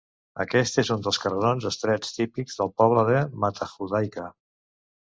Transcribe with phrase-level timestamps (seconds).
[0.43, 4.29] Aquest és un dels carrerons estrets típics del poble de Matajudaica.